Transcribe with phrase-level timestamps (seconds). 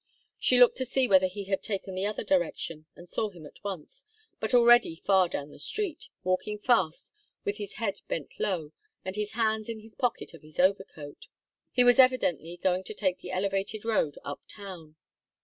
[0.39, 3.63] She turned to see whether he had taken the other direction, and saw him at
[3.63, 4.07] once,
[4.39, 7.13] but already far down the street, walking fast,
[7.45, 8.71] with his head bent low
[9.05, 11.27] and his hands in the pockets of his overcoat.
[11.71, 14.95] He was evidently going to take the elevated road up town.